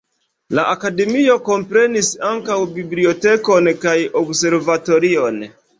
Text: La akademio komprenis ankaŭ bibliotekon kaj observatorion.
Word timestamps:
La 0.59 0.63
akademio 0.69 1.35
komprenis 1.51 2.11
ankaŭ 2.31 2.59
bibliotekon 2.81 3.75
kaj 3.87 3.97
observatorion. 4.27 5.45